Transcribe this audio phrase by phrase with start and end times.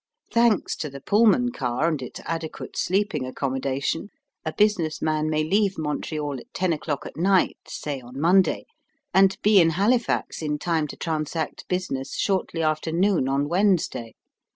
[0.33, 4.09] Thanks to the Pullman car and its adequate sleeping accommodation,
[4.43, 8.65] a business man may leave Montreal at ten o'clock at night, say on Monday,
[9.13, 14.15] and be in Halifax in time to transact business shortly after noon on Wednesday.